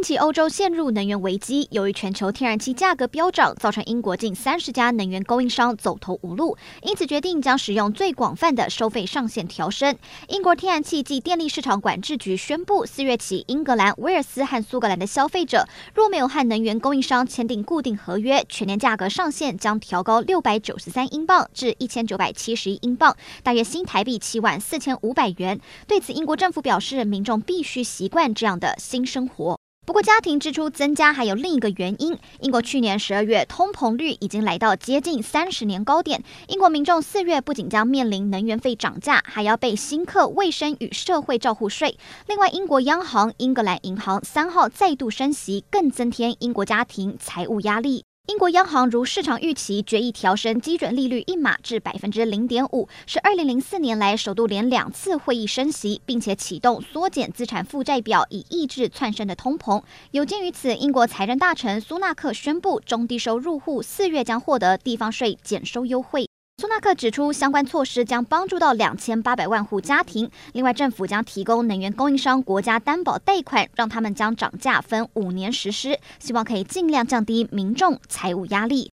[0.00, 9.94] 近期欧洲陷入能源危机，由于全球天然气价格飙涨，造成英国近三十家能源供应商走投无路，因此决定将使用最广泛的收费上限调升。
[10.28, 25.60] 英国天然气及电力市场管制局宣布，四月起，英格兰、威尔斯和苏格兰的消费者若没有和能源供应商签订固定合约，全年价格上限将调高六百九十三英镑至一千九百七十一英镑，大约新台币七万四千五百元。
[25.86, 29.59] 对此，英国政府表示，民众必须习惯这样的新生活。
[29.90, 32.16] 不过，家庭支出增加还有另一个原因。
[32.42, 36.22] 英国去年十二月通膨率已经来到接近三十年高点。
[36.46, 41.98] 英国民众四月不仅将面临能源费涨价，还要被新课卫生与社会照护税。
[42.28, 48.04] 另外，英国央行英格兰银行三号再度升息，更增添英国家庭财务压力。
[48.26, 59.82] 英国央行如市场预期，决议调升基准利率一码至百分之零点五，是二零零四年来首度连两次会议升息，并且启动缩减资产负债表，以抑制窜升的通膨。
[60.12, 66.29] 有鉴于此，英国财政大臣苏纳克宣布，中低收入户四月将获得地方税减收优惠。
[66.60, 70.30] 苏纳克指出，相关措施将帮助到两千八百万户家庭。
[70.52, 78.88] 另外，政府将提供能源供应商国家担保贷款，让他们将涨价分五年实施，希望可以尽量降低民众财务压力。